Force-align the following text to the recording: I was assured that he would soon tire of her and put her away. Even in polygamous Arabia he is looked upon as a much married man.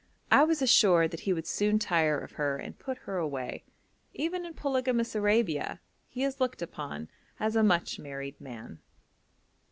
I 0.31 0.45
was 0.45 0.63
assured 0.63 1.11
that 1.11 1.19
he 1.29 1.31
would 1.31 1.45
soon 1.45 1.77
tire 1.77 2.17
of 2.17 2.31
her 2.31 2.57
and 2.57 2.79
put 2.79 2.97
her 3.05 3.17
away. 3.17 3.65
Even 4.15 4.47
in 4.47 4.55
polygamous 4.55 5.13
Arabia 5.13 5.79
he 6.09 6.23
is 6.23 6.39
looked 6.41 6.63
upon 6.63 7.07
as 7.39 7.55
a 7.55 7.61
much 7.61 7.99
married 7.99 8.41
man. 8.41 8.79